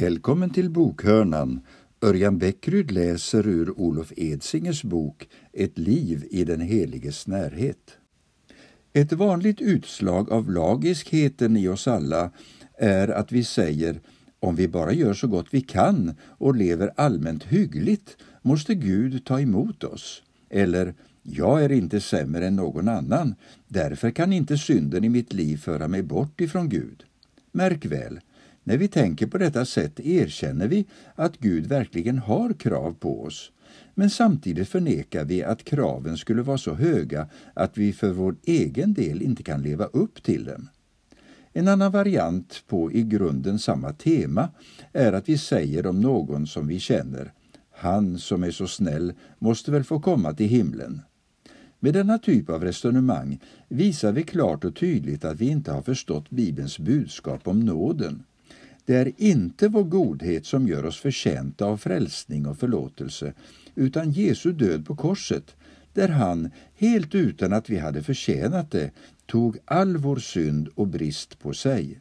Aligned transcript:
Välkommen 0.00 0.50
till 0.50 0.70
bokhörnan. 0.70 1.60
Örjan 2.02 2.38
Bäckryd 2.38 2.90
läser 2.90 3.46
ur 3.46 3.80
Olof 3.80 4.12
Edsingers 4.16 4.82
bok 4.82 5.28
Ett 5.52 5.78
liv 5.78 6.26
i 6.30 6.44
den 6.44 6.60
heliges 6.60 7.26
närhet. 7.26 7.96
Ett 8.92 9.12
vanligt 9.12 9.60
utslag 9.60 10.32
av 10.32 10.50
lagiskheten 10.50 11.56
i 11.56 11.68
oss 11.68 11.88
alla 11.88 12.30
är 12.78 13.08
att 13.08 13.32
vi 13.32 13.44
säger 13.44 14.00
om 14.40 14.56
vi 14.56 14.68
bara 14.68 14.92
gör 14.92 15.14
så 15.14 15.26
gott 15.26 15.46
vi 15.50 15.60
kan 15.60 16.14
och 16.22 16.56
lever 16.56 16.92
allmänt 16.96 17.44
hyggligt 17.44 18.16
måste 18.42 18.74
Gud 18.74 19.24
ta 19.24 19.40
emot 19.40 19.84
oss. 19.84 20.22
Eller 20.50 20.94
jag 21.22 21.64
är 21.64 21.72
inte 21.72 22.00
sämre 22.00 22.46
än 22.46 22.56
någon 22.56 22.88
annan, 22.88 23.34
därför 23.68 24.10
kan 24.10 24.32
inte 24.32 24.58
synden 24.58 25.04
i 25.04 25.08
mitt 25.08 25.32
liv 25.32 25.56
föra 25.56 25.88
mig 25.88 26.02
bort 26.02 26.40
ifrån 26.40 26.68
Gud. 26.68 27.04
Märk 27.52 27.86
väl, 27.86 28.20
när 28.68 28.76
vi 28.76 28.88
tänker 28.88 29.26
på 29.26 29.38
detta 29.38 29.64
sätt 29.64 30.00
erkänner 30.00 30.68
vi 30.68 30.86
att 31.14 31.38
Gud 31.38 31.66
verkligen 31.66 32.18
har 32.18 32.52
krav 32.52 32.94
på 33.00 33.22
oss. 33.22 33.52
Men 33.94 34.10
samtidigt 34.10 34.68
förnekar 34.68 35.24
vi 35.24 35.42
att 35.42 35.64
kraven 35.64 36.16
skulle 36.16 36.42
vara 36.42 36.58
så 36.58 36.74
höga 36.74 37.28
att 37.54 37.78
vi 37.78 37.92
för 37.92 38.10
vår 38.10 38.36
egen 38.44 38.94
del 38.94 39.22
inte 39.22 39.42
kan 39.42 39.62
leva 39.62 39.84
upp 39.84 40.22
till 40.22 40.44
dem. 40.44 40.68
En 41.52 41.68
annan 41.68 41.92
variant 41.92 42.64
på 42.66 42.92
i 42.92 43.02
grunden 43.02 43.58
samma 43.58 43.92
tema 43.92 44.48
är 44.92 45.12
att 45.12 45.28
vi 45.28 45.38
säger 45.38 45.86
om 45.86 46.00
någon 46.00 46.46
som 46.46 46.66
vi 46.66 46.80
känner 46.80 47.32
han 47.70 48.18
som 48.18 48.44
är 48.44 48.50
så 48.50 48.66
snäll 48.66 49.12
måste 49.38 49.70
väl 49.70 49.84
få 49.84 50.00
komma 50.00 50.32
till 50.32 50.48
himlen. 50.48 51.00
Med 51.80 51.94
denna 51.94 52.18
typ 52.18 52.50
av 52.50 52.64
resonemang 52.64 53.40
visar 53.68 54.12
vi 54.12 54.22
klart 54.22 54.64
och 54.64 54.76
tydligt 54.76 55.24
att 55.24 55.40
vi 55.40 55.48
inte 55.48 55.72
har 55.72 55.82
förstått 55.82 56.30
Bibelns 56.30 56.78
budskap 56.78 57.48
om 57.48 57.60
nåden. 57.60 58.22
Det 58.88 58.96
är 58.96 59.12
inte 59.16 59.68
vår 59.68 59.84
godhet 59.84 60.46
som 60.46 60.68
gör 60.68 60.84
oss 60.84 61.00
förtjänta 61.00 61.64
av 61.64 61.76
frälsning 61.76 62.46
och 62.46 62.58
förlåtelse, 62.58 63.32
utan 63.74 64.10
Jesu 64.10 64.52
död 64.52 64.86
på 64.86 64.96
korset, 64.96 65.56
där 65.92 66.08
han, 66.08 66.50
helt 66.74 67.14
utan 67.14 67.52
att 67.52 67.70
vi 67.70 67.78
hade 67.78 68.02
förtjänat 68.02 68.70
det, 68.70 68.90
tog 69.26 69.58
all 69.64 69.96
vår 69.96 70.16
synd 70.16 70.68
och 70.74 70.88
brist 70.88 71.38
på 71.38 71.52
sig. 71.52 72.00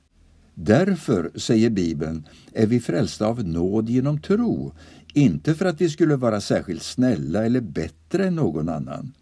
Därför, 0.54 1.32
säger 1.36 1.70
Bibeln, 1.70 2.28
är 2.54 2.68
vi 2.68 2.80
frälsta 2.80 3.28
av 3.28 3.44
nåd 3.44 3.90
genom 3.90 4.22
tro, 4.22 4.74
inte 5.14 5.56
för 5.56 5.66
att 5.66 5.82
vi 5.82 5.90
skulle 5.90 6.16
vara 6.16 6.42
särskilt 6.42 6.84
snälla 6.84 7.46
eller 7.46 7.62
bättre 7.62 8.28
än 8.28 8.36
någon 8.36 8.70
annan. 8.70 9.14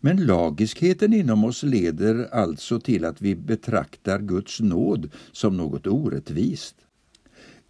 Men 0.00 0.26
lagiskheten 0.26 1.12
inom 1.12 1.44
oss 1.44 1.62
leder 1.62 2.28
alltså 2.34 2.80
till 2.80 3.04
att 3.04 3.22
vi 3.22 3.34
betraktar 3.34 4.18
Guds 4.18 4.60
nåd 4.60 5.10
som 5.32 5.56
något 5.56 5.86
orättvist. 5.86 6.74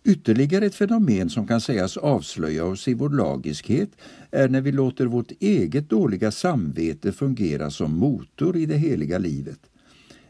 Ytterligare 0.05 0.67
ett 0.67 0.75
fenomen 0.75 1.31
som 1.31 1.47
kan 1.47 1.61
sägas 1.61 1.97
avslöja 1.97 2.65
oss 2.65 2.89
i 2.89 2.95
vår 2.95 3.11
lagiskhet 3.11 3.91
är 4.31 4.49
när 4.49 4.61
vi 4.61 4.73
låter 4.73 5.07
vårt 5.07 5.33
eget 5.41 5.91
dåliga 5.91 6.31
samvete 6.31 7.13
fungera 7.13 7.71
som 7.71 7.99
motor 7.99 8.57
i 8.57 8.67
det 8.67 8.77
heliga 8.77 9.19
livet. 9.19 9.61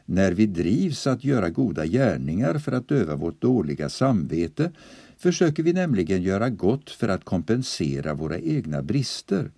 När 0.05 0.33
vi 0.33 0.47
drivs 0.47 1.07
att 1.07 1.25
göra 1.25 1.51
goda 1.51 1.87
gärningar 1.87 2.59
för 2.59 2.73
att 2.73 2.93
öva 2.93 3.17
vårt 3.17 3.41
dåliga 3.41 3.89
samvete 3.89 4.73
försöker 5.19 5.63
vi 5.63 5.73
nämligen 5.73 6.23
göra 6.23 6.51
gott 6.51 6.91
för 6.91 7.09
att 7.09 7.25
kompensera 7.25 8.15
våra 8.15 8.39
egna 8.39 8.83
brister. 8.83 9.51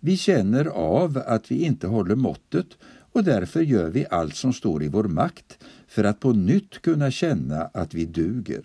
Vi 0.00 0.16
känner 0.16 0.64
av 0.64 1.22
att 1.26 1.50
vi 1.50 1.62
inte 1.62 1.86
håller 1.86 2.14
måttet 2.14 2.66
och 3.12 3.24
därför 3.24 3.60
gör 3.60 3.90
vi 3.90 4.06
allt 4.10 4.36
som 4.36 4.52
står 4.52 4.82
i 4.82 4.88
vår 4.88 5.04
makt 5.04 5.58
för 5.88 6.04
att 6.04 6.20
på 6.20 6.32
nytt 6.32 6.82
kunna 6.82 7.10
känna 7.10 7.62
att 7.62 7.94
vi 7.94 8.04
duger. 8.04 8.62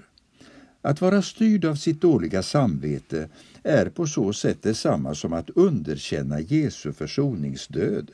Att 0.81 1.01
vara 1.01 1.21
styrd 1.21 1.65
av 1.65 1.75
sitt 1.75 2.01
dåliga 2.01 2.43
samvete 2.43 3.29
är 3.63 3.89
på 3.89 4.07
så 4.07 4.33
sätt 4.33 4.61
detsamma 4.61 5.15
som 5.15 5.33
att 5.33 5.49
underkänna 5.49 6.39
Jesu 6.39 6.93
försoningsdöd. 6.93 8.11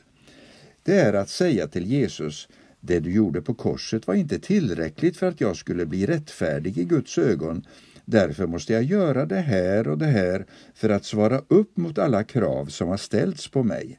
Det 0.82 1.00
är 1.00 1.12
att 1.12 1.28
säga 1.28 1.66
till 1.68 1.86
Jesus 1.86 2.48
det 2.80 3.00
du 3.00 3.12
gjorde 3.12 3.42
på 3.42 3.54
korset 3.54 4.06
var 4.06 4.14
inte 4.14 4.38
tillräckligt 4.38 5.16
för 5.16 5.28
att 5.28 5.40
jag 5.40 5.56
skulle 5.56 5.86
bli 5.86 6.06
rättfärdig 6.06 6.78
i 6.78 6.84
Guds 6.84 7.18
ögon. 7.18 7.66
Därför 8.04 8.46
måste 8.46 8.72
jag 8.72 8.82
göra 8.82 9.26
det 9.26 9.40
här 9.40 9.88
och 9.88 9.98
det 9.98 10.06
här 10.06 10.46
för 10.74 10.88
att 10.88 11.04
svara 11.04 11.42
upp 11.48 11.76
mot 11.76 11.98
alla 11.98 12.24
krav 12.24 12.66
som 12.66 12.88
har 12.88 12.96
ställts 12.96 13.48
på 13.48 13.62
mig. 13.62 13.98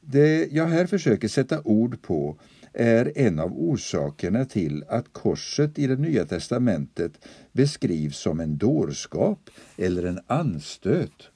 Det 0.00 0.48
jag 0.52 0.66
här 0.66 0.86
försöker 0.86 1.28
sätta 1.28 1.62
ord 1.62 2.02
på 2.02 2.38
är 2.72 3.12
en 3.18 3.38
av 3.38 3.52
orsakerna 3.52 4.44
till 4.44 4.84
att 4.88 5.12
korset 5.12 5.78
i 5.78 5.86
det 5.86 5.96
Nya 5.96 6.26
testamentet 6.26 7.12
beskrivs 7.52 8.18
som 8.18 8.40
en 8.40 8.58
dårskap 8.58 9.50
eller 9.76 10.04
en 10.04 10.20
anstöt. 10.26 11.30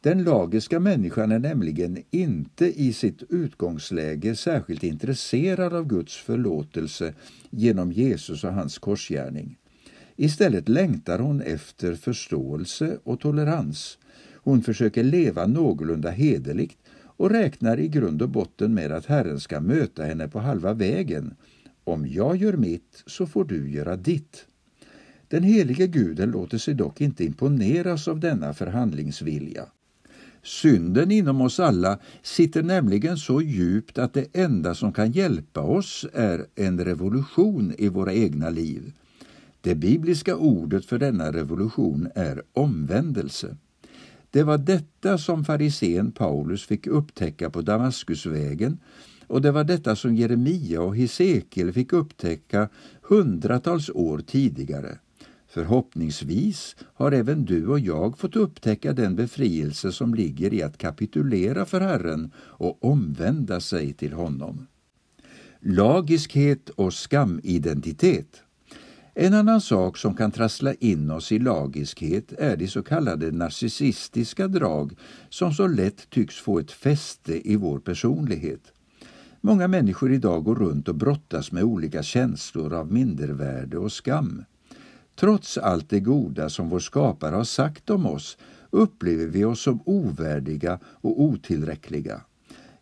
Den 0.00 0.24
lagiska 0.24 0.80
människan 0.80 1.32
är 1.32 1.38
nämligen 1.38 2.02
inte 2.10 2.82
i 2.82 2.92
sitt 2.92 3.22
utgångsläge 3.28 4.36
särskilt 4.36 4.82
intresserad 4.82 5.74
av 5.74 5.86
Guds 5.86 6.16
förlåtelse 6.16 7.14
genom 7.50 7.92
Jesus 7.92 8.44
och 8.44 8.52
hans 8.52 8.78
korsgärning. 8.78 9.58
Istället 10.16 10.68
längtar 10.68 11.18
hon 11.18 11.40
efter 11.40 11.94
förståelse 11.94 12.98
och 13.04 13.20
tolerans. 13.20 13.98
Hon 14.34 14.62
försöker 14.62 15.04
leva 15.04 15.46
någorlunda 15.46 16.10
hederligt 16.10 16.78
och 17.02 17.30
räknar 17.30 17.80
i 17.80 17.88
grund 17.88 18.22
och 18.22 18.28
botten 18.28 18.74
med 18.74 18.92
att 18.92 19.06
Herren 19.06 19.40
ska 19.40 19.60
möta 19.60 20.04
henne 20.04 20.28
på 20.28 20.38
halva 20.38 20.74
vägen. 20.74 21.34
Om 21.84 22.06
jag 22.06 22.36
gör 22.36 22.56
mitt 22.56 23.02
så 23.06 23.26
får 23.26 23.44
du 23.44 23.70
göra 23.70 23.96
ditt. 23.96 24.46
Den 25.28 25.42
helige 25.42 25.86
guden 25.86 26.30
låter 26.30 26.58
sig 26.58 26.74
dock 26.74 27.00
inte 27.00 27.24
imponeras 27.24 28.08
av 28.08 28.20
denna 28.20 28.54
förhandlingsvilja. 28.54 29.64
Synden 30.42 31.10
inom 31.10 31.40
oss 31.40 31.60
alla 31.60 31.98
sitter 32.22 32.62
nämligen 32.62 33.16
så 33.16 33.42
djupt 33.42 33.98
att 33.98 34.14
det 34.14 34.36
enda 34.36 34.74
som 34.74 34.92
kan 34.92 35.12
hjälpa 35.12 35.60
oss 35.60 36.06
är 36.12 36.46
en 36.54 36.84
revolution 36.84 37.74
i 37.78 37.88
våra 37.88 38.12
egna 38.12 38.50
liv. 38.50 38.92
Det 39.66 39.74
bibliska 39.74 40.36
ordet 40.36 40.84
för 40.86 40.98
denna 40.98 41.32
revolution 41.32 42.08
är 42.14 42.42
omvändelse. 42.52 43.56
Det 44.30 44.42
var 44.42 44.58
detta 44.58 45.18
som 45.18 45.44
farisén 45.44 46.12
Paulus 46.12 46.66
fick 46.66 46.86
upptäcka 46.86 47.50
på 47.50 47.62
Damaskusvägen 47.62 48.78
och 49.26 49.42
det 49.42 49.52
var 49.52 49.64
detta 49.64 49.96
som 49.96 50.16
Jeremia 50.16 50.82
och 50.82 50.96
Hesekiel 50.96 51.72
fick 51.72 51.92
upptäcka 51.92 52.68
hundratals 53.02 53.90
år 53.90 54.18
tidigare. 54.18 54.98
Förhoppningsvis 55.48 56.76
har 56.94 57.12
även 57.12 57.44
du 57.44 57.66
och 57.66 57.80
jag 57.80 58.18
fått 58.18 58.36
upptäcka 58.36 58.92
den 58.92 59.16
befrielse 59.16 59.92
som 59.92 60.14
ligger 60.14 60.54
i 60.54 60.62
att 60.62 60.78
kapitulera 60.78 61.64
för 61.64 61.80
Herren 61.80 62.32
och 62.36 62.84
omvända 62.84 63.60
sig 63.60 63.92
till 63.92 64.12
honom. 64.12 64.66
Lagiskhet 65.60 66.70
och 66.70 66.94
skamidentitet 66.94 68.42
en 69.18 69.34
annan 69.34 69.60
sak 69.60 69.96
som 69.98 70.14
kan 70.14 70.30
trassla 70.30 70.74
in 70.74 71.10
oss 71.10 71.32
i 71.32 71.38
lagiskhet 71.38 72.32
är 72.32 72.56
de 72.56 72.68
så 72.68 72.82
kallade 72.82 73.32
narcissistiska 73.32 74.48
drag 74.48 74.92
som 75.28 75.52
så 75.52 75.66
lätt 75.66 76.10
tycks 76.10 76.36
få 76.36 76.58
ett 76.58 76.70
fäste 76.70 77.50
i 77.50 77.56
vår 77.56 77.78
personlighet. 77.78 78.72
Många 79.40 79.68
människor 79.68 80.12
idag 80.12 80.44
går 80.44 80.54
runt 80.54 80.88
och 80.88 80.94
brottas 80.94 81.52
med 81.52 81.64
olika 81.64 82.02
känslor 82.02 82.74
av 82.74 82.92
mindervärde 82.92 83.78
och 83.78 83.92
skam. 83.92 84.44
Trots 85.14 85.58
allt 85.58 85.90
det 85.90 86.00
goda 86.00 86.48
som 86.48 86.68
vår 86.68 86.80
skapare 86.80 87.36
har 87.36 87.44
sagt 87.44 87.90
om 87.90 88.06
oss 88.06 88.38
upplever 88.70 89.26
vi 89.26 89.44
oss 89.44 89.60
som 89.60 89.80
ovärdiga 89.84 90.78
och 90.84 91.22
otillräckliga. 91.22 92.20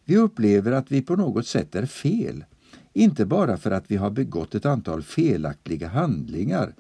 Vi 0.05 0.17
upplever 0.17 0.73
att 0.73 0.93
vi 0.93 1.03
på 1.03 1.17
något 1.17 1.47
sätt 1.47 1.75
är 1.75 1.87
fel 1.87 2.45
inte 2.95 3.27
bara 3.27 3.57
för 3.57 3.71
att 3.71 3.91
vi 3.91 3.97
har 3.97 4.11
begått 4.11 4.55
ett 4.55 4.67
antal 4.67 5.03
felaktiga 5.03 5.89
handlingar 5.89 6.75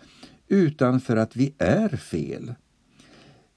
utan 0.48 1.00
för 1.00 1.16
att 1.16 1.36
vi 1.36 1.54
är 1.58 1.88
fel. 1.88 2.54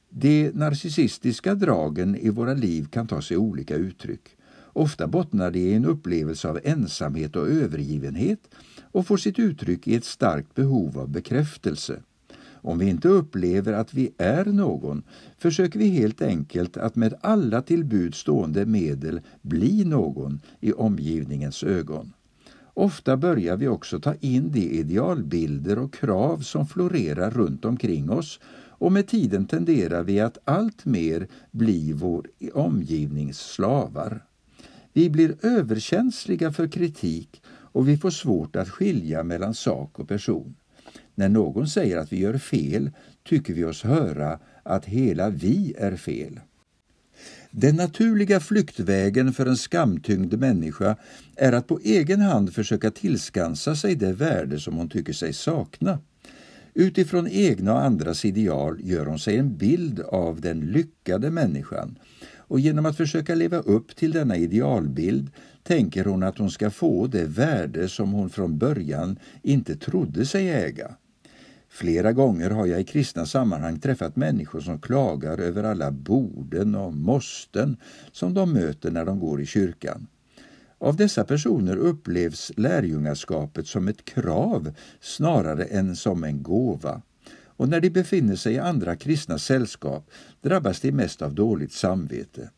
De 0.09 0.51
narcissistiska 0.53 1.55
dragen 1.55 2.15
i 2.15 2.29
våra 2.29 2.53
liv 2.53 2.87
kan 2.91 3.07
ta 3.07 3.21
sig 3.21 3.37
olika 3.37 3.75
uttryck. 3.75 4.21
Ofta 4.59 5.07
bottnar 5.07 5.51
de 5.51 5.59
i 5.59 5.73
en 5.73 5.85
upplevelse 5.85 6.49
av 6.49 6.59
ensamhet 6.63 7.35
och 7.35 7.47
övergivenhet 7.47 8.39
och 8.81 9.07
får 9.07 9.17
sitt 9.17 9.39
uttryck 9.39 9.87
i 9.87 9.95
ett 9.95 10.05
starkt 10.05 10.55
behov 10.55 10.99
av 10.99 11.09
bekräftelse. 11.09 11.99
Om 12.67 12.79
vi 12.79 12.85
inte 12.89 13.07
upplever 13.07 13.73
att 13.73 13.93
vi 13.93 14.11
är 14.17 14.45
någon 14.45 15.03
försöker 15.37 15.79
vi 15.79 15.87
helt 15.87 16.21
enkelt 16.21 16.77
att 16.77 16.95
med 16.95 17.13
alla 17.21 17.61
till 17.61 17.85
bud 17.85 18.15
stående 18.15 18.65
medel 18.65 19.21
bli 19.41 19.85
någon 19.85 20.39
i 20.59 20.73
omgivningens 20.73 21.63
ögon. 21.63 22.13
Ofta 22.79 23.17
börjar 23.17 23.57
vi 23.57 23.67
också 23.67 23.99
ta 23.99 24.15
in 24.15 24.51
de 24.51 24.59
idealbilder 24.59 25.79
och 25.79 25.93
krav 25.93 26.39
som 26.39 26.67
florerar 26.67 27.31
runt 27.31 27.65
omkring 27.65 28.09
oss 28.09 28.39
och 28.69 28.91
med 28.91 29.07
tiden 29.07 29.47
tenderar 29.47 30.03
vi 30.03 30.19
att 30.19 30.37
allt 30.43 30.85
mer 30.85 31.27
bli 31.51 31.93
vår 31.93 32.27
omgivnings 32.53 33.39
slavar. 33.39 34.25
Vi 34.93 35.09
blir 35.09 35.45
överkänsliga 35.45 36.51
för 36.51 36.67
kritik 36.67 37.41
och 37.47 37.87
vi 37.87 37.97
får 37.97 38.09
svårt 38.09 38.55
att 38.55 38.69
skilja 38.69 39.23
mellan 39.23 39.53
sak 39.53 39.99
och 39.99 40.07
person. 40.07 40.55
När 41.15 41.29
någon 41.29 41.67
säger 41.67 41.97
att 41.97 42.13
vi 42.13 42.19
gör 42.19 42.37
fel 42.37 42.91
tycker 43.23 43.53
vi 43.53 43.63
oss 43.63 43.83
höra 43.83 44.39
att 44.63 44.85
hela 44.85 45.29
vi 45.29 45.73
är 45.77 45.95
fel. 45.95 46.39
Den 47.51 47.75
naturliga 47.75 48.39
flyktvägen 48.39 49.33
för 49.33 49.45
en 49.45 49.57
skamtyngd 49.57 50.39
människa 50.39 50.95
är 51.35 51.53
att 51.53 51.67
på 51.67 51.79
egen 51.83 52.21
hand 52.21 52.53
försöka 52.53 52.91
tillskansa 52.91 53.75
sig 53.75 53.95
det 53.95 54.13
värde 54.13 54.59
som 54.59 54.75
hon 54.75 54.89
tycker 54.89 55.13
sig 55.13 55.33
sakna. 55.33 55.99
Utifrån 56.73 57.27
egna 57.27 57.73
och 57.73 57.83
andras 57.83 58.25
ideal 58.25 58.77
gör 58.83 59.05
hon 59.05 59.19
sig 59.19 59.37
en 59.37 59.57
bild 59.57 59.99
av 59.99 60.41
den 60.41 60.59
lyckade 60.59 61.31
människan 61.31 61.99
och 62.37 62.59
genom 62.59 62.85
att 62.85 62.97
försöka 62.97 63.35
leva 63.35 63.57
upp 63.57 63.95
till 63.95 64.11
denna 64.11 64.37
idealbild 64.37 65.29
tänker 65.63 66.05
hon 66.05 66.23
att 66.23 66.37
hon 66.37 66.51
ska 66.51 66.69
få 66.69 67.07
det 67.07 67.25
värde 67.25 67.89
som 67.89 68.11
hon 68.11 68.29
från 68.29 68.57
början 68.57 69.19
inte 69.41 69.75
trodde 69.75 70.25
sig 70.25 70.49
äga. 70.49 70.95
Flera 71.77 72.13
gånger 72.13 72.49
har 72.49 72.65
jag 72.65 72.81
i 72.81 72.83
kristna 72.83 73.25
sammanhang 73.25 73.79
träffat 73.79 74.15
människor 74.15 74.61
som 74.61 74.79
klagar 74.79 75.37
över 75.37 75.63
alla 75.63 75.91
borden 75.91 76.75
och 76.75 76.93
måsten 76.93 77.77
som 78.11 78.33
de 78.33 78.53
möter 78.53 78.91
när 78.91 79.05
de 79.05 79.19
går 79.19 79.41
i 79.41 79.45
kyrkan. 79.45 80.07
Av 80.77 80.95
dessa 80.95 81.23
personer 81.23 81.77
upplevs 81.77 82.51
lärjungaskapet 82.55 83.67
som 83.67 83.87
ett 83.87 84.05
krav 84.05 84.73
snarare 85.01 85.63
än 85.63 85.95
som 85.95 86.23
en 86.23 86.43
gåva. 86.43 87.01
Och 87.45 87.69
när 87.69 87.81
de 87.81 87.89
befinner 87.89 88.35
sig 88.35 88.53
i 88.53 88.59
andra 88.59 88.95
kristna 88.95 89.37
sällskap 89.37 90.11
drabbas 90.41 90.79
de 90.79 90.91
mest 90.91 91.21
av 91.21 91.33
dåligt 91.33 91.73
samvete. 91.73 92.49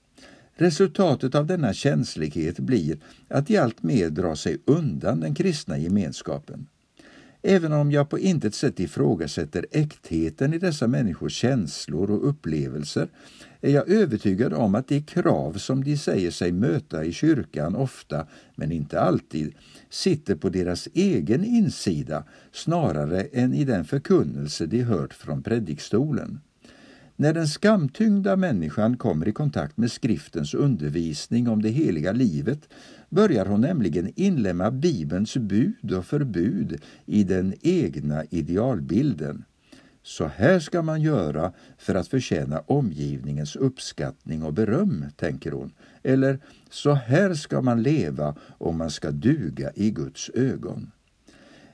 Resultatet 0.54 1.36
av 1.36 1.46
denna 1.46 1.74
känslighet 1.74 2.60
blir 2.60 3.00
att 3.28 3.48
de 3.48 3.58
alltmer 3.58 4.10
drar 4.10 4.36
sig 4.36 4.58
undan 4.66 5.20
den 5.20 5.36
kristna 5.36 5.78
gemenskapen. 5.78 6.68
Även 7.42 7.74
om 7.74 7.92
jag 7.92 8.10
på 8.10 8.20
intet 8.20 8.56
sätt 8.56 8.80
ifrågasätter 8.80 9.66
äktheten 9.72 10.54
i 10.54 10.58
dessa 10.58 10.88
människors 10.88 11.34
känslor 11.34 12.12
och 12.12 12.30
upplevelser 12.30 13.08
är 13.62 13.72
jag 13.72 13.90
övertygad 13.90 14.54
om 14.54 14.76
att 14.76 14.88
de 14.88 15.02
krav 15.02 15.54
som 15.54 15.84
de 15.84 15.98
säger 15.98 16.32
sig 16.32 16.52
möta 16.52 17.04
i 17.04 17.14
kyrkan 17.14 17.76
ofta, 17.76 18.28
men 18.56 18.72
inte 18.72 19.02
alltid, 19.02 19.54
sitter 19.90 20.36
på 20.36 20.50
deras 20.50 20.88
egen 20.94 21.46
insida 21.46 22.24
snarare 22.52 23.22
än 23.22 23.54
i 23.54 23.66
den 23.66 23.86
förkunnelse 23.86 24.66
de 24.66 24.82
hört 24.82 25.14
från 25.14 25.44
predikstolen. 25.44 26.40
När 27.22 27.34
den 27.34 27.48
skamtyngda 27.48 28.36
människan 28.36 28.98
kommer 28.98 29.28
i 29.28 29.32
kontakt 29.32 29.78
med 29.78 29.92
skriftens 29.92 30.54
undervisning 30.54 31.50
om 31.50 31.62
det 31.62 31.70
heliga 31.70 32.12
livet 32.12 32.70
börjar 33.10 33.46
hon 33.46 33.62
nämligen 33.62 34.12
inlemma 34.16 34.72
Bibelns 34.72 35.38
bud 35.38 35.94
och 35.94 36.06
förbud 36.06 36.82
i 37.06 37.24
den 37.24 37.54
egna 37.62 38.24
idealbilden. 38.30 39.44
Så 40.04 40.26
här 40.26 40.60
ska 40.60 40.82
man 40.82 41.02
göra 41.02 41.54
för 41.78 41.96
att 41.96 42.08
förtjäna 42.08 42.60
omgivningens 42.60 43.56
uppskattning 43.56 44.44
och 44.44 44.54
beröm, 44.54 45.06
tänker 45.16 45.52
hon. 45.52 45.72
Eller, 46.04 46.40
så 46.70 46.94
här 46.94 47.34
ska 47.34 47.62
man 47.62 47.84
leva 47.84 48.36
om 48.58 48.78
man 48.78 48.92
ska 48.92 49.12
duga 49.12 49.72
i 49.76 49.92
Guds 49.92 50.30
ögon. 50.30 50.92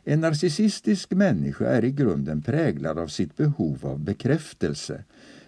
En 0.07 0.21
narcissistisk 0.21 1.11
människa 1.11 1.65
är 1.65 1.83
i 1.85 1.91
grunden 1.91 2.41
präglad 2.41 2.99
av 2.99 3.07
sitt 3.07 3.37
behov 3.37 3.85
av 3.85 3.99
bekräftelse. 3.99 5.03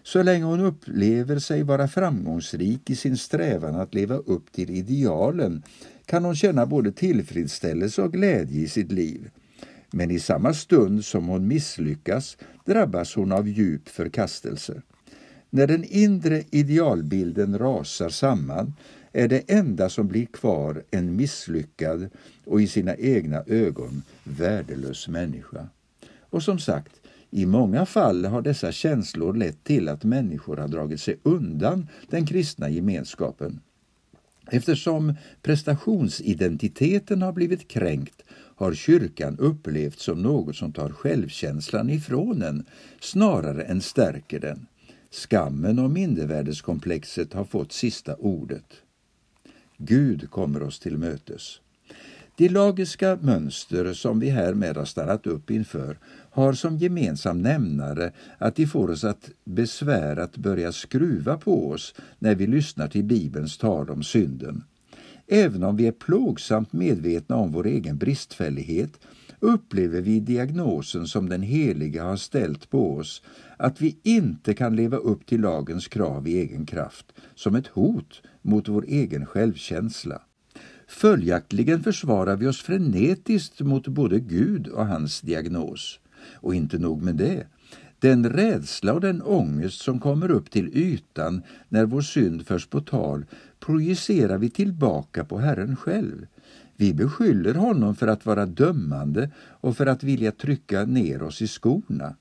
Så 0.07 0.24
länge 0.24 0.45
hon 0.45 0.59
upplever 0.59 1.39
sig 1.39 1.63
vara 1.63 1.88
framgångsrik 1.88 2.89
i 2.89 2.95
sin 2.95 3.18
strävan 3.18 3.75
att 3.75 3.94
leva 3.94 4.15
upp 4.15 4.51
till 4.51 4.69
idealen 4.69 5.63
kan 6.06 6.25
hon 6.25 6.36
känna 6.36 6.65
både 6.65 6.92
tillfredsställelse 6.92 8.01
och 8.01 8.13
glädje 8.13 8.62
i 8.62 8.68
sitt 8.68 8.92
liv. 8.92 9.30
Men 9.92 10.12
i 10.12 10.19
samma 10.19 10.54
stund 10.54 11.06
som 11.06 11.27
hon 11.27 11.48
misslyckas 11.48 12.38
drabbas 12.65 13.15
hon 13.15 13.31
av 13.31 13.48
djup 13.48 13.89
förkastelse. 13.89 14.81
När 15.50 15.68
den 15.68 15.83
inre 15.83 16.44
idealbilden 16.51 17.57
rasar 17.57 18.10
samman 18.10 18.74
är 19.12 19.27
det 19.27 19.51
enda 19.51 19.89
som 19.89 20.07
blir 20.07 20.25
kvar 20.25 20.83
en 20.92 21.15
misslyckad 21.15 22.10
och 22.45 22.62
i 22.62 22.68
sina 22.68 22.95
egna 22.95 23.44
ögon 23.48 24.03
värdelös 24.24 25.07
människa. 25.07 25.68
Och 26.30 26.44
som 26.44 26.60
sagt, 26.60 27.01
i 27.31 27.45
många 27.45 27.85
fall 27.85 28.25
har 28.25 28.41
dessa 28.41 28.71
känslor 28.71 29.33
lett 29.33 29.63
till 29.63 29.89
att 29.89 30.03
människor 30.03 30.57
har 30.57 30.68
dragit 30.68 31.01
sig 31.01 31.19
undan 31.24 31.88
den 32.09 32.25
kristna 32.25 32.69
gemenskapen. 32.69 33.59
Eftersom 34.51 35.13
prestationsidentiteten 35.41 37.21
har 37.21 37.31
blivit 37.31 37.68
kränkt 37.68 38.24
har 38.31 38.74
kyrkan 38.74 39.38
upplevts 39.39 40.03
som 40.03 40.21
något 40.21 40.56
som 40.56 40.74
tar 40.74 40.89
självkänslan 40.89 41.89
ifrån 41.89 42.41
en 42.41 42.65
snarare 43.00 43.63
än 43.63 43.81
stärker 43.81 44.39
den. 44.39 44.68
Skammen 45.12 45.79
och 45.79 45.91
mindervärdeskomplexet 45.91 47.33
har 47.33 47.45
fått 47.45 47.71
sista 47.71 48.15
ordet. 48.15 48.74
Gud 49.77 50.31
kommer 50.31 50.63
oss 50.63 50.79
till 50.79 50.97
mötes. 50.97 51.59
De 52.38 52.50
lagiska 52.50 53.18
mönster 53.22 53.94
som 53.94 54.19
vi 54.19 54.30
härmed 54.30 54.78
har 54.78 54.86
stannat 54.86 55.28
upp 55.28 55.51
inför 55.51 55.98
har 56.31 56.54
som 56.54 56.78
gemensam 56.78 57.42
nämnare 57.42 58.12
att 58.38 58.56
de 58.56 58.68
får 58.68 58.89
oss 58.89 59.04
att 59.04 59.30
besvärat 59.45 60.38
börja 60.38 60.72
skruva 60.72 61.38
på 61.38 61.69
oss 61.69 61.95
när 62.19 62.36
vi 62.36 62.48
lyssnar 62.48 62.88
till 62.88 63.04
Bibelns 63.04 63.57
tal 63.57 63.89
om 63.89 64.04
synden. 64.04 64.63
Även 65.28 65.63
om 65.63 65.78
vi 65.78 65.88
är 65.88 65.92
plågsamt 65.92 66.74
medvetna 66.74 67.36
om 67.36 67.51
vår 67.51 67.68
egen 67.68 67.98
bristfällighet 67.98 69.00
upplever 69.39 70.01
vi 70.01 70.19
diagnosen 70.19 71.07
som 71.07 71.30
den 71.30 71.42
Helige 71.42 72.01
har 72.01 72.18
ställt 72.18 72.69
på 72.69 72.95
oss 72.98 73.24
att 73.57 73.81
vi 73.81 73.98
inte 74.04 74.54
kan 74.54 74.75
leva 74.75 74.98
upp 74.98 75.25
till 75.25 75.42
lagens 75.42 75.88
krav 75.88 76.28
i 76.28 76.38
egen 76.38 76.66
kraft 76.66 77.13
som 77.36 77.56
ett 77.56 77.68
hot 77.68 78.22
mot 78.42 78.68
vår 78.68 78.86
egen 78.88 79.25
självkänsla. 79.25 80.22
Följaktligen 80.88 81.84
försvarar 81.84 82.36
vi 82.36 82.48
oss 82.48 82.62
frenetiskt 82.62 83.60
mot 83.60 83.88
både 83.88 84.19
Gud 84.19 84.68
och 84.68 84.88
hans 84.88 85.22
diagnos. 85.22 86.00
Och 86.34 86.56
inte 86.56 86.78
nog 86.78 87.01
med 87.01 87.16
det. 87.16 87.48
Den 88.00 88.30
rädsla 88.30 88.94
och 88.94 89.01
den 89.01 89.22
ångest 89.22 89.81
som 89.81 90.00
kommer 90.00 90.31
upp 90.31 90.51
till 90.51 90.78
ytan 90.78 91.42
när 91.69 91.86
vår 91.86 92.01
synd 92.01 92.48
förs 92.48 92.68
på 92.68 92.81
tal 92.81 93.25
projicerar 93.60 94.38
vi 94.38 94.50
tillbaka 94.50 95.25
på 95.25 95.38
Herren 95.38 95.75
själv. 95.75 96.27
Vi 96.75 96.94
beskyller 96.94 97.53
honom 97.53 97.96
för 97.96 98.08
att 98.08 98.25
vara 98.25 98.46
dömande 98.46 99.32
och 99.38 99.77
för 99.77 99.86
att 99.86 100.03
vilja 100.03 100.32
trycka 100.32 100.86
ner 100.86 101.22
oss 101.24 101.41
i 101.41 101.48
skorna. 101.48 102.15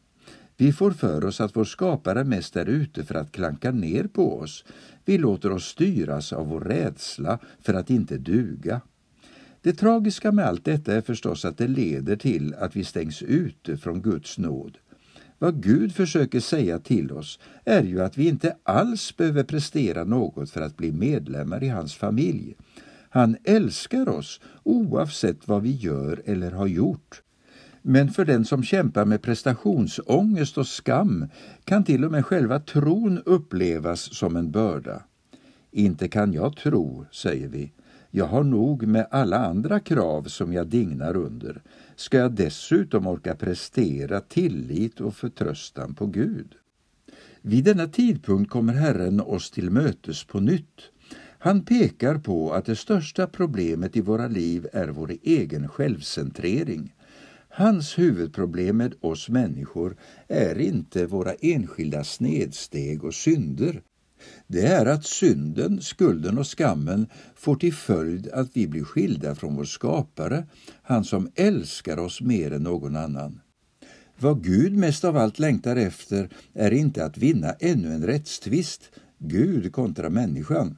Vi 0.57 0.73
får 0.73 0.91
för 0.91 1.25
oss 1.25 1.41
att 1.41 1.57
vår 1.57 1.65
skapare 1.65 2.25
mest 2.25 2.57
är 2.57 2.67
ute 2.67 3.05
för 3.05 3.15
att 3.15 3.33
klanka 3.33 3.71
ner 3.71 4.05
på 4.05 4.39
oss. 4.39 4.65
Vi 5.07 5.19
låter 5.19 5.53
oss 5.53 5.65
styras 5.65 6.33
av 6.33 6.49
vår 6.49 6.61
rädsla 6.61 7.39
för 7.61 7.75
att 7.75 7.91
inte 7.91 8.19
duga. 8.19 8.81
Det 9.63 9.73
tragiska 9.73 10.33
med 10.33 10.47
allt 10.47 10.65
detta 10.65 10.95
är 10.95 11.01
förstås 11.01 11.45
att 11.45 11.59
det 11.59 11.69
leder 11.69 12.17
till 12.17 12.55
att 12.55 12.77
vi 12.77 12.85
stängs 12.85 13.23
ute 13.23 13.77
från 13.77 14.03
Guds 14.03 14.39
nåd. 14.39 14.79
Vad 15.39 15.63
Gud 15.63 15.95
försöker 15.95 16.41
säga 16.41 16.79
till 16.79 17.13
oss 17.13 17.39
är 17.65 17.83
ju 17.83 18.03
att 18.03 18.19
vi 18.19 18.29
inte 18.29 18.57
alls 18.63 19.17
behöver 19.17 19.45
prestera 19.45 20.05
något 20.05 20.51
för 20.51 20.61
att 20.61 20.77
bli 20.77 20.93
medlemmar 20.93 21.65
i 21.65 21.69
hans 21.69 21.95
familj. 21.95 22.57
Han 23.11 23.37
älskar 23.45 24.09
oss 24.09 24.41
oavsett 24.63 25.49
vad 25.49 25.63
vi 25.63 25.71
gör 25.71 26.23
eller 26.25 26.51
har 26.51 26.67
gjort. 26.67 27.23
Men 27.89 28.11
för 28.11 28.25
den 28.25 28.45
som 28.45 28.63
kämpar 28.63 29.05
med 29.05 29.23
prestationsångest 29.23 30.59
och 30.59 30.67
skam 30.67 31.27
kan 31.65 31.85
till 31.85 32.05
och 32.05 32.11
med 32.11 32.27
själva 32.27 32.61
tron 32.61 33.23
upplevas 33.27 34.15
som 34.15 34.37
en 34.37 34.51
börda. 34.51 35.03
Inte 35.71 36.09
kan 36.09 36.33
jag 36.33 36.57
tro, 36.57 37.05
säger 37.13 37.49
vi. 37.49 37.73
Jag 38.11 38.27
har 38.27 38.45
nog 38.45 38.87
med 38.87 39.07
alla 39.11 39.39
andra 39.39 39.81
krav 39.81 40.23
som 40.23 40.53
jag 40.53 40.67
dignar 40.67 41.17
under. 41.17 41.63
Ska 41.97 42.19
jag 42.19 42.33
dessutom 42.33 43.07
orka 43.07 43.35
prestera 43.35 44.21
tillit 44.21 45.01
och 45.01 45.15
förtröstan 45.15 45.95
på 45.95 46.07
Gud? 46.07 46.55
Vid 47.41 47.65
denna 47.65 47.87
tidpunkt 47.87 48.51
kommer 48.51 48.73
Herren 48.73 49.21
oss 49.21 49.51
till 49.51 49.71
mötes 49.71 50.25
på 50.25 50.41
nytt. 50.41 50.81
Han 51.39 51.65
pekar 51.65 52.19
på 52.19 52.53
att 52.53 52.65
det 52.65 52.77
största 52.77 53.27
problemet 53.27 53.97
i 53.97 54.01
våra 54.01 54.29
liv 54.29 54.67
är 54.73 54.89
vår 54.89 55.13
egen 55.23 55.69
självcentrering. 55.69 56.93
Hans 57.59 57.99
huvudproblem 57.99 58.77
med 58.77 58.95
oss 59.01 59.29
människor 59.29 59.97
är 60.29 60.59
inte 60.59 61.07
våra 61.07 61.35
enskilda 61.35 62.05
snedsteg 62.05 63.05
och 63.05 63.15
synder. 63.15 63.83
Det 64.47 64.67
är 64.67 64.87
att 64.87 65.05
synden, 65.05 65.81
skulden 65.81 66.39
och 66.39 66.47
skammen 66.47 67.07
får 67.35 67.57
till 67.57 67.75
följd 67.75 68.29
att 68.29 68.51
vi 68.57 68.67
blir 68.67 68.85
skilda 68.85 69.35
från 69.35 69.57
vår 69.57 69.65
skapare, 69.65 70.47
han 70.83 71.05
som 71.05 71.31
älskar 71.35 71.99
oss 71.99 72.21
mer 72.21 72.53
än 72.53 72.63
någon 72.63 72.97
annan. 72.97 73.41
Vad 74.19 74.45
Gud 74.45 74.77
mest 74.77 75.05
av 75.05 75.17
allt 75.17 75.39
längtar 75.39 75.77
efter 75.77 76.29
är 76.55 76.71
inte 76.71 77.05
att 77.05 77.19
vinna 77.19 77.53
ännu 77.53 77.93
en 77.93 78.07
rättstvist, 78.07 78.91
Gud 79.19 79.73
kontra 79.73 80.11
människan. 80.11 80.77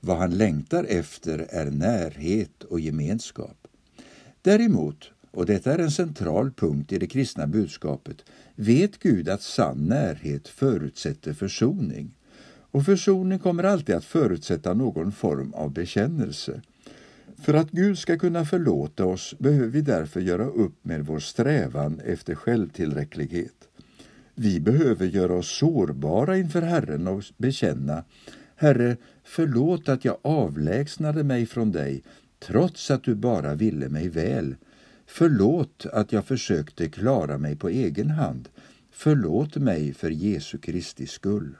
Vad 0.00 0.18
han 0.18 0.38
längtar 0.38 0.84
efter 0.84 1.46
är 1.50 1.70
närhet 1.70 2.62
och 2.62 2.80
gemenskap. 2.80 3.56
Däremot 4.42 5.13
och 5.34 5.46
detta 5.46 5.72
är 5.72 5.78
en 5.78 5.90
central 5.90 6.50
punkt 6.50 6.92
i 6.92 6.98
det 6.98 7.06
kristna 7.06 7.46
budskapet, 7.46 8.16
vet 8.54 8.98
Gud 8.98 9.28
att 9.28 9.42
sann 9.42 9.86
närhet 9.86 10.48
förutsätter 10.48 11.32
försoning. 11.32 12.14
Och 12.46 12.84
försoning 12.84 13.38
kommer 13.38 13.64
alltid 13.64 13.94
att 13.94 14.04
förutsätta 14.04 14.74
någon 14.74 15.12
form 15.12 15.54
av 15.54 15.72
bekännelse. 15.72 16.62
För 17.42 17.54
att 17.54 17.70
Gud 17.70 17.98
ska 17.98 18.18
kunna 18.18 18.44
förlåta 18.44 19.04
oss 19.04 19.34
behöver 19.38 19.68
vi 19.68 19.80
därför 19.80 20.20
göra 20.20 20.44
upp 20.44 20.84
med 20.84 21.06
vår 21.06 21.18
strävan 21.18 22.00
efter 22.04 22.34
självtillräcklighet. 22.34 23.68
Vi 24.34 24.60
behöver 24.60 25.06
göra 25.06 25.34
oss 25.34 25.58
sårbara 25.58 26.38
inför 26.38 26.62
Herren 26.62 27.06
och 27.06 27.24
bekänna 27.36 28.04
Herre, 28.56 28.96
förlåt 29.24 29.88
att 29.88 30.04
jag 30.04 30.16
avlägsnade 30.22 31.24
mig 31.24 31.46
från 31.46 31.72
dig 31.72 32.02
trots 32.38 32.90
att 32.90 33.04
du 33.04 33.14
bara 33.14 33.54
ville 33.54 33.88
mig 33.88 34.08
väl. 34.08 34.54
Förlåt 35.06 35.86
att 35.92 36.12
jag 36.12 36.24
försökte 36.24 36.88
klara 36.88 37.38
mig 37.38 37.56
på 37.56 37.68
egen 37.68 38.10
hand. 38.10 38.48
Förlåt 38.90 39.56
mig 39.56 39.94
för 39.94 40.10
Jesu 40.10 40.58
Kristi 40.58 41.06
skull. 41.06 41.56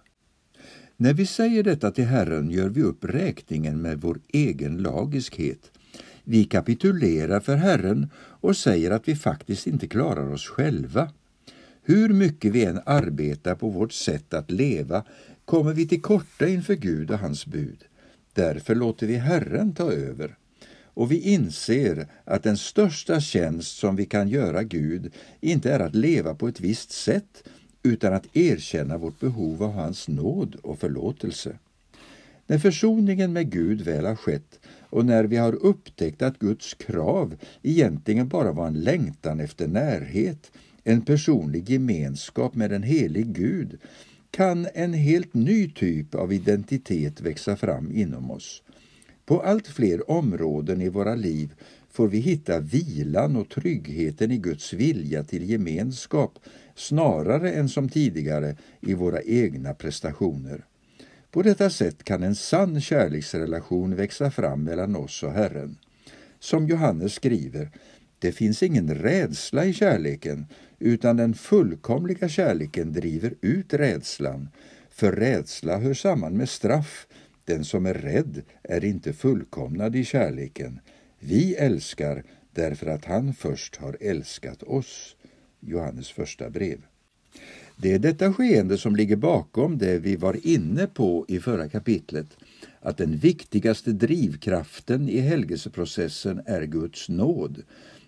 När 0.96 1.14
vi 1.14 1.26
säger 1.26 1.62
detta 1.62 1.90
till 1.90 2.04
Herren 2.04 2.50
gör 2.50 2.68
vi 2.68 2.82
upp 2.82 3.04
räkningen 3.04 3.82
med 3.82 4.00
vår 4.00 4.20
egen 4.28 4.76
lagiskhet. 4.76 5.70
Vi 6.24 6.44
kapitulerar 6.44 7.40
för 7.40 7.56
Herren 7.56 8.10
och 8.16 8.56
säger 8.56 8.90
att 8.90 9.08
vi 9.08 9.16
faktiskt 9.16 9.66
inte 9.66 9.86
klarar 9.86 10.32
oss 10.32 10.46
själva. 10.46 11.10
Hur 11.82 12.08
mycket 12.08 12.52
vi 12.52 12.64
än 12.64 12.80
arbetar 12.86 13.54
på 13.54 13.68
vårt 13.68 13.92
sätt 13.92 14.34
att 14.34 14.50
leva 14.50 15.04
kommer 15.44 15.72
vi 15.72 15.88
till 15.88 16.02
korta 16.02 16.48
inför 16.48 16.74
Gud 16.74 17.10
och 17.10 17.18
hans 17.18 17.46
bud. 17.46 17.84
Därför 18.32 18.74
låter 18.74 19.06
vi 19.06 19.16
Herren 19.16 19.74
ta 19.74 19.92
över. 19.92 20.36
Och 20.94 21.12
vi 21.12 21.20
inser 21.20 22.06
att 22.24 22.42
den 22.42 22.56
största 22.56 23.20
tjänst 23.20 23.76
som 23.76 23.96
vi 23.96 24.06
kan 24.06 24.28
göra 24.28 24.62
Gud 24.62 25.12
inte 25.40 25.72
är 25.72 25.80
att 25.80 25.94
leva 25.94 26.34
på 26.34 26.48
ett 26.48 26.60
visst 26.60 26.92
sätt 26.92 27.44
utan 27.82 28.14
att 28.14 28.36
erkänna 28.36 28.98
vårt 28.98 29.20
behov 29.20 29.62
av 29.62 29.72
hans 29.72 30.08
nåd 30.08 30.54
och 30.62 30.78
förlåtelse. 30.78 31.58
När 32.46 32.58
försoningen 32.58 33.32
med 33.32 33.50
Gud 33.50 33.80
väl 33.80 34.04
har 34.04 34.16
skett 34.16 34.60
och 34.80 35.06
när 35.06 35.24
vi 35.24 35.36
har 35.36 35.52
upptäckt 35.52 36.22
att 36.22 36.38
Guds 36.38 36.74
krav 36.74 37.36
egentligen 37.62 38.28
bara 38.28 38.52
var 38.52 38.66
en 38.66 38.80
längtan 38.80 39.40
efter 39.40 39.68
närhet, 39.68 40.52
en 40.84 41.00
personlig 41.00 41.70
gemenskap 41.70 42.54
med 42.54 42.72
en 42.72 42.82
helig 42.82 43.26
Gud, 43.26 43.78
kan 44.30 44.68
en 44.74 44.92
helt 44.92 45.34
ny 45.34 45.70
typ 45.70 46.14
av 46.14 46.32
identitet 46.32 47.20
växa 47.20 47.56
fram 47.56 47.92
inom 47.92 48.30
oss. 48.30 48.62
På 49.26 49.40
allt 49.40 49.66
fler 49.66 50.10
områden 50.10 50.80
i 50.80 50.88
våra 50.88 51.14
liv 51.14 51.54
får 51.90 52.08
vi 52.08 52.18
hitta 52.18 52.60
vilan 52.60 53.36
och 53.36 53.48
tryggheten 53.48 54.30
i 54.30 54.36
Guds 54.36 54.72
vilja 54.72 55.24
till 55.24 55.50
gemenskap 55.50 56.38
snarare 56.74 57.52
än 57.52 57.68
som 57.68 57.88
tidigare 57.88 58.56
i 58.80 58.94
våra 58.94 59.22
egna 59.22 59.74
prestationer. 59.74 60.64
På 61.30 61.42
detta 61.42 61.70
sätt 61.70 62.04
kan 62.04 62.22
en 62.22 62.34
sann 62.34 62.80
kärleksrelation 62.80 63.96
växa 63.96 64.30
fram 64.30 64.64
mellan 64.64 64.96
oss 64.96 65.22
och 65.22 65.32
Herren. 65.32 65.78
Som 66.38 66.68
Johannes 66.68 67.14
skriver, 67.14 67.70
det 68.18 68.32
finns 68.32 68.62
ingen 68.62 68.94
rädsla 68.94 69.64
i 69.64 69.72
kärleken, 69.72 70.46
utan 70.78 71.16
den 71.16 71.34
fullkomliga 71.34 72.28
kärleken 72.28 72.92
driver 72.92 73.34
ut 73.40 73.74
rädslan. 73.74 74.48
För 74.90 75.12
rädsla 75.12 75.78
hör 75.78 75.94
samman 75.94 76.36
med 76.36 76.48
straff. 76.48 77.06
Den 77.44 77.64
som 77.64 77.86
är 77.86 77.94
rädd 77.94 78.42
är 78.62 78.84
inte 78.84 79.12
fullkomnad 79.12 79.96
i 79.96 80.04
kärleken. 80.04 80.80
Vi 81.18 81.54
älskar 81.54 82.24
därför 82.52 82.86
att 82.86 83.04
han 83.04 83.34
först 83.34 83.76
har 83.76 83.96
älskat 84.00 84.62
oss. 84.62 85.16
Johannes 85.60 86.10
första 86.10 86.50
brev. 86.50 86.78
Det 87.76 87.92
är 87.92 87.98
detta 87.98 88.32
skeende 88.32 88.78
som 88.78 88.96
ligger 88.96 89.16
bakom 89.16 89.78
det 89.78 89.98
vi 89.98 90.16
var 90.16 90.46
inne 90.46 90.86
på 90.86 91.24
i 91.28 91.40
förra 91.40 91.68
kapitlet, 91.68 92.26
att 92.80 92.96
den 92.96 93.16
viktigaste 93.16 93.92
drivkraften 93.92 95.08
i 95.08 95.20
helgelseprocessen 95.20 96.42
är 96.46 96.62
Guds 96.62 97.08
nåd. 97.08 97.62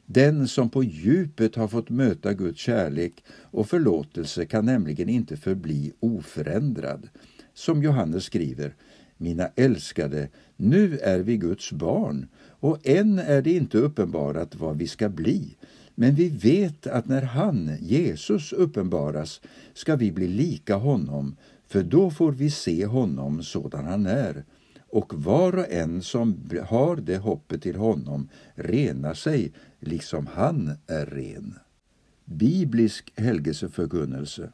Den 0.07 0.49
som 0.49 0.71
på 0.71 0.85
djupet 0.85 1.55
har 1.55 1.69
fått 1.69 1.91
möta 1.91 2.33
Guds 2.33 2.61
kärlek 2.61 3.25
och 3.29 3.69
förlåtelse 3.69 4.47
kan 4.47 4.67
nämligen 4.67 5.09
inte 5.09 5.37
förbli 5.37 5.93
oförändrad. 6.01 7.09
Som 7.55 7.83
Johannes 7.83 8.25
skriver, 8.25 8.75
mina 9.17 9.49
älskade, 9.57 10.29
nu 10.57 10.99
är 10.99 11.19
vi 11.19 11.37
Guds 11.37 11.73
barn 11.73 12.29
och 12.61 12.89
än 12.89 13.19
är 13.19 13.43
det 13.43 13.53
inte 13.53 13.79
uppenbarat 13.79 14.55
vad 14.55 14.79
vi 14.79 14.87
ska 14.87 15.09
bli. 15.09 15.57
Men 15.95 16.15
vi 16.15 16.29
vet 16.29 16.87
att 16.87 17.09
när 17.09 17.23
han, 17.23 17.71
Jesus, 17.81 18.53
uppenbaras 18.53 19.41
ska 19.75 19.97
vi 19.97 20.13
bli 20.13 20.29
lika 20.29 20.75
honom, 20.75 21.37
för 21.69 21.83
då 21.83 22.11
får 22.11 22.33
vi 22.33 22.51
se 22.51 22.87
honom 22.87 23.43
sådan 23.43 23.85
han 23.85 24.07
är. 24.07 24.45
Och 24.89 25.13
var 25.25 25.59
och 25.59 25.71
en 25.71 26.03
som 26.03 26.51
har 26.69 26.97
det 26.97 27.17
hoppet 27.17 27.63
till 27.63 27.77
honom 27.77 28.29
renar 28.55 29.15
sig, 29.15 29.53
liksom 29.81 30.27
han 30.27 30.71
är 30.87 31.07
ren. 31.07 31.55
Biblisk 32.25 33.13
helgelseförkunnelse 33.17 34.53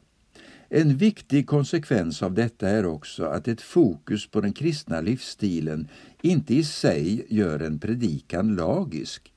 en 0.75 0.97
viktig 0.97 1.47
konsekvens 1.47 2.23
av 2.23 2.33
detta 2.33 2.69
är 2.69 2.85
också 2.85 3.25
att 3.25 3.47
ett 3.47 3.61
fokus 3.61 4.27
på 4.27 4.41
den 4.41 4.53
kristna 4.53 5.01
livsstilen 5.01 5.87
inte 6.21 6.55
i 6.55 6.63
sig 6.63 7.25
gör 7.29 7.59
en 7.59 7.79
predikan 7.79 8.55
lagisk. 8.55 9.33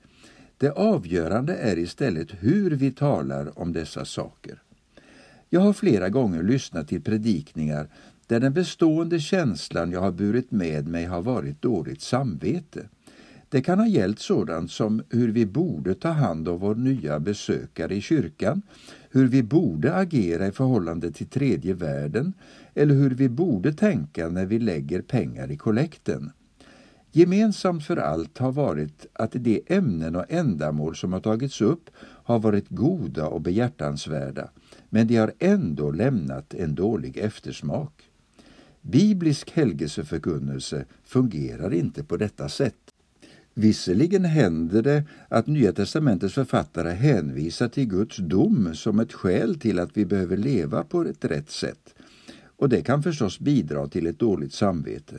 Det 0.58 0.70
avgörande 0.70 1.56
är 1.56 1.78
istället 1.78 2.28
hur 2.40 2.70
vi 2.70 2.90
talar 2.90 3.58
om 3.58 3.72
dessa 3.72 4.04
saker. 4.04 4.62
Jag 5.50 5.60
har 5.60 5.72
flera 5.72 6.08
gånger 6.08 6.42
lyssnat 6.42 6.88
till 6.88 7.02
predikningar 7.02 7.88
där 8.26 8.40
den 8.40 8.52
bestående 8.52 9.20
känslan 9.20 9.92
jag 9.92 10.00
har 10.00 10.12
burit 10.12 10.50
med 10.50 10.88
mig 10.88 11.04
har 11.04 11.22
varit 11.22 11.62
dåligt 11.62 12.02
samvete. 12.02 12.88
Det 13.48 13.62
kan 13.62 13.78
ha 13.78 13.86
gällt 13.86 14.18
sådant 14.18 14.70
som 14.70 15.02
hur 15.10 15.32
vi 15.32 15.46
borde 15.46 15.94
ta 15.94 16.08
hand 16.08 16.48
om 16.48 16.58
vår 16.58 16.74
nya 16.74 17.20
besökare 17.20 17.94
i 17.94 18.00
kyrkan, 18.00 18.62
hur 19.10 19.28
vi 19.28 19.42
borde 19.42 19.94
agera 19.94 20.46
i 20.46 20.52
förhållande 20.52 21.12
till 21.12 21.26
tredje 21.26 21.74
världen 21.74 22.32
eller 22.74 22.94
hur 22.94 23.10
vi 23.10 23.28
borde 23.28 23.72
tänka 23.72 24.28
när 24.28 24.46
vi 24.46 24.58
lägger 24.58 25.02
pengar 25.02 25.50
i 25.50 25.56
kollekten. 25.56 26.30
Gemensamt 27.12 27.86
för 27.86 27.96
allt 27.96 28.38
har 28.38 28.52
varit 28.52 29.06
att 29.12 29.32
de 29.32 29.62
ämnen 29.66 30.16
och 30.16 30.24
ändamål 30.28 30.96
som 30.96 31.12
har 31.12 31.20
tagits 31.20 31.60
upp 31.60 31.90
har 31.98 32.38
varit 32.38 32.68
goda 32.68 33.26
och 33.26 33.40
behjärtansvärda, 33.40 34.50
men 34.90 35.06
de 35.06 35.16
har 35.16 35.32
ändå 35.38 35.90
lämnat 35.90 36.54
en 36.54 36.74
dålig 36.74 37.16
eftersmak. 37.16 38.02
Biblisk 38.80 39.50
helgelseförkunnelse 39.50 40.84
fungerar 41.04 41.74
inte 41.74 42.04
på 42.04 42.16
detta 42.16 42.48
sätt. 42.48 42.95
Visserligen 43.58 44.24
händer 44.24 44.82
det 44.82 45.04
att 45.28 45.46
Nya 45.46 45.72
testamentets 45.72 46.34
författare 46.34 46.90
hänvisar 46.90 47.68
till 47.68 47.88
Guds 47.88 48.16
dom 48.16 48.74
som 48.74 49.00
ett 49.00 49.12
skäl 49.12 49.58
till 49.58 49.78
att 49.78 49.96
vi 49.96 50.04
behöver 50.04 50.36
leva 50.36 50.84
på 50.84 51.02
ett 51.02 51.24
rätt 51.24 51.50
sätt. 51.50 51.94
Och 52.56 52.68
det 52.68 52.82
kan 52.82 53.02
förstås 53.02 53.38
bidra 53.38 53.88
till 53.88 54.06
ett 54.06 54.18
dåligt 54.18 54.52
samvete. 54.52 55.14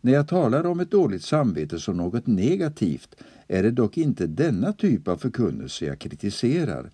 När 0.00 0.12
jag 0.12 0.28
talar 0.28 0.66
om 0.66 0.80
ett 0.80 0.90
dåligt 0.90 1.24
samvete 1.24 1.78
som 1.78 1.96
något 1.96 2.26
negativt 2.26 3.16
är 3.48 3.62
det 3.62 3.70
dock 3.70 3.96
inte 3.96 4.26
denna 4.26 4.72
typ 4.72 5.08
av 5.08 5.16
förkunnelse 5.16 5.84
jag 5.84 5.98
kritiserar. 5.98 6.90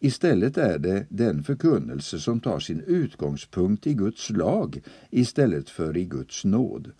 Istället 0.00 0.58
är 0.58 0.78
det 0.78 1.06
den 1.08 1.42
förkunnelse 1.42 2.20
som 2.20 2.40
tar 2.40 2.58
sin 2.58 2.80
utgångspunkt 2.80 3.86
i 3.86 3.94
Guds 3.94 4.30
lag 4.30 4.82
istället 5.10 5.70
för 5.70 5.96
i 5.96 6.04
Guds 6.04 6.44
nåd. 6.44 6.90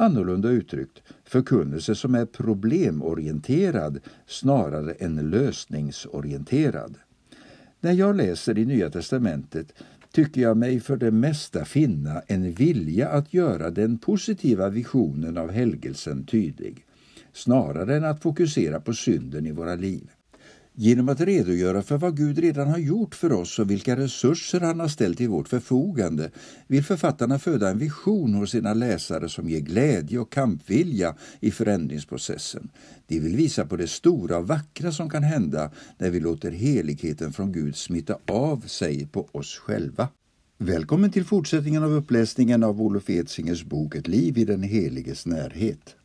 Annorlunda 0.00 0.48
uttryckt, 0.48 1.02
förkunnelse 1.24 1.94
som 1.94 2.14
är 2.14 2.26
problemorienterad 2.26 4.00
snarare 4.26 4.92
än 4.92 5.30
lösningsorienterad. 5.30 6.94
När 7.80 7.92
jag 7.92 8.16
läser 8.16 8.58
i 8.58 8.64
Nya 8.64 8.90
testamentet 8.90 9.72
tycker 10.12 10.40
jag 10.40 10.56
mig 10.56 10.80
för 10.80 10.96
det 10.96 11.10
mesta 11.10 11.64
finna 11.64 12.20
en 12.26 12.52
vilja 12.52 13.08
att 13.08 13.34
göra 13.34 13.70
den 13.70 13.98
positiva 13.98 14.68
visionen 14.68 15.38
av 15.38 15.50
helgelsen 15.50 16.24
tydlig, 16.24 16.86
snarare 17.32 17.96
än 17.96 18.04
att 18.04 18.22
fokusera 18.22 18.80
på 18.80 18.92
synden 18.92 19.46
i 19.46 19.52
våra 19.52 19.74
liv. 19.74 20.10
Genom 20.82 21.08
att 21.08 21.20
redogöra 21.20 21.82
för 21.82 21.98
vad 21.98 22.16
Gud 22.16 22.38
redan 22.38 22.68
har 22.68 22.78
gjort 22.78 23.14
för 23.14 23.32
oss 23.32 23.58
och 23.58 23.70
vilka 23.70 23.96
resurser 23.96 24.60
han 24.60 24.80
har 24.80 24.88
ställt 24.88 25.18
till 25.18 25.28
vårt 25.28 25.48
förfogande 25.48 26.30
vill 26.66 26.84
författarna 26.84 27.38
föda 27.38 27.70
en 27.70 27.78
vision 27.78 28.34
hos 28.34 28.50
sina 28.50 28.74
läsare 28.74 29.28
som 29.28 29.48
ger 29.48 29.60
glädje 29.60 30.18
och 30.18 30.32
kampvilja 30.32 31.14
i 31.40 31.50
förändringsprocessen. 31.50 32.68
De 33.06 33.20
vill 33.20 33.36
visa 33.36 33.66
på 33.66 33.76
det 33.76 33.88
stora 33.88 34.38
och 34.38 34.48
vackra 34.48 34.92
som 34.92 35.10
kan 35.10 35.22
hända 35.22 35.70
när 35.98 36.10
vi 36.10 36.20
låter 36.20 36.50
heligheten 36.50 37.32
från 37.32 37.52
Gud 37.52 37.76
smitta 37.76 38.18
av 38.26 38.60
sig 38.60 39.06
på 39.06 39.28
oss 39.32 39.58
själva. 39.58 40.08
Välkommen 40.58 41.10
till 41.10 41.24
fortsättningen 41.24 41.82
av 41.82 41.92
uppläsningen 41.92 42.64
av 42.64 42.82
Olof 42.82 43.10
Edsingers 43.10 43.64
bok 43.64 43.94
Ett 43.94 44.08
liv 44.08 44.38
i 44.38 44.44
den 44.44 44.62
heliges 44.62 45.26
närhet. 45.26 45.96